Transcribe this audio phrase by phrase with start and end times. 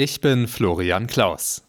[0.00, 1.64] Ich bin Florian Klaus.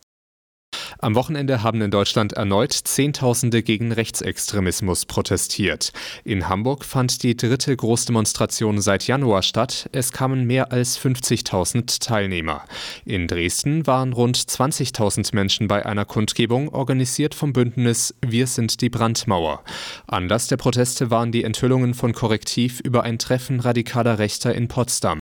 [0.99, 5.93] Am Wochenende haben in Deutschland erneut Zehntausende gegen Rechtsextremismus protestiert.
[6.23, 9.89] In Hamburg fand die dritte Großdemonstration seit Januar statt.
[9.93, 12.65] Es kamen mehr als 50.000 Teilnehmer.
[13.03, 18.91] In Dresden waren rund 20.000 Menschen bei einer Kundgebung, organisiert vom Bündnis Wir sind die
[18.91, 19.63] Brandmauer.
[20.05, 25.19] Anlass der Proteste waren die Enthüllungen von Korrektiv über ein Treffen radikaler Rechter in Potsdam.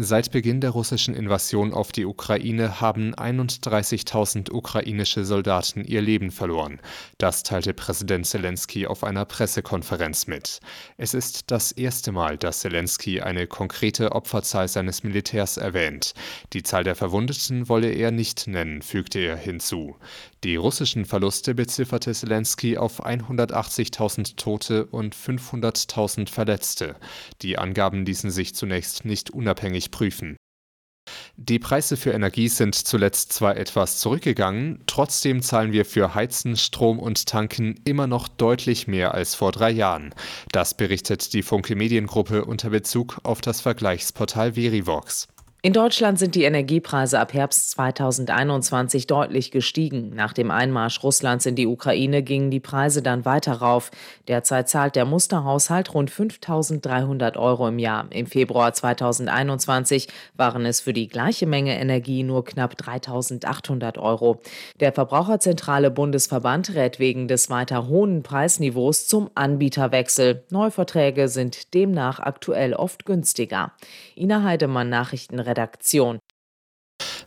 [0.00, 6.78] Seit Beginn der russischen Invasion auf die Ukraine haben 31.000 ukrainische Soldaten ihr Leben verloren.
[7.18, 10.60] Das teilte Präsident Zelensky auf einer Pressekonferenz mit.
[10.98, 16.14] Es ist das erste Mal, dass Zelensky eine konkrete Opferzahl seines Militärs erwähnt.
[16.52, 19.96] Die Zahl der Verwundeten wolle er nicht nennen, fügte er hinzu.
[20.44, 26.94] Die russischen Verluste bezifferte Zelensky auf 180.000 Tote und 500.000 Verletzte.
[27.42, 30.36] Die Angaben ließen sich zunächst nicht unabhängig prüfen.
[31.36, 36.98] Die Preise für Energie sind zuletzt zwar etwas zurückgegangen, trotzdem zahlen wir für Heizen, Strom
[36.98, 40.14] und Tanken immer noch deutlich mehr als vor drei Jahren.
[40.52, 45.28] Das berichtet die Funke Mediengruppe unter Bezug auf das Vergleichsportal Verivox.
[45.60, 50.10] In Deutschland sind die Energiepreise ab Herbst 2021 deutlich gestiegen.
[50.14, 53.90] Nach dem Einmarsch Russlands in die Ukraine gingen die Preise dann weiter rauf.
[54.28, 58.06] Derzeit zahlt der Musterhaushalt rund 5.300 Euro im Jahr.
[58.10, 64.40] Im Februar 2021 waren es für die gleiche Menge Energie nur knapp 3.800 Euro.
[64.78, 70.44] Der Verbraucherzentrale Bundesverband rät wegen des weiter hohen Preisniveaus zum Anbieterwechsel.
[70.50, 73.72] Neuverträge sind demnach aktuell oft günstiger.
[74.16, 76.18] Ina Heidemann Nachrichten Redaktion.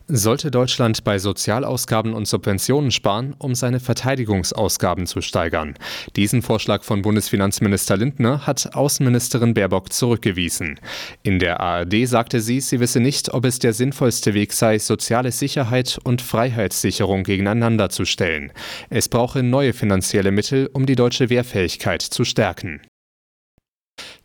[0.08, 5.74] Sollte Deutschland bei Sozialausgaben und Subventionen sparen, um seine Verteidigungsausgaben zu steigern?
[6.16, 10.78] Diesen Vorschlag von Bundesfinanzminister Lindner hat Außenministerin Baerbock zurückgewiesen.
[11.22, 15.32] In der ARD sagte sie, sie wisse nicht, ob es der sinnvollste Weg sei, soziale
[15.32, 18.52] Sicherheit und Freiheitssicherung gegeneinander zu stellen.
[18.90, 22.82] Es brauche neue finanzielle Mittel, um die deutsche Wehrfähigkeit zu stärken.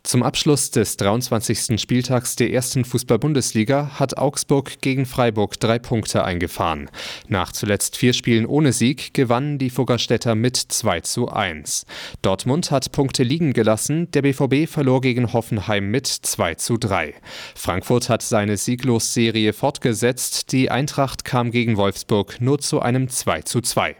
[0.08, 1.78] Zum Abschluss des 23.
[1.78, 6.88] Spieltags der ersten Fußball-Bundesliga hat Augsburg gegen Freiburg drei Punkte eingefahren.
[7.26, 11.84] Nach zuletzt vier Spielen ohne Sieg gewannen die Fuggerstädter mit 2 zu 1.
[12.22, 17.12] Dortmund hat Punkte liegen gelassen, der BVB verlor gegen Hoffenheim mit 2 zu 3.
[17.54, 23.60] Frankfurt hat seine Sieglosserie fortgesetzt, die Eintracht kam gegen Wolfsburg nur zu einem 2 zu
[23.60, 23.94] 2.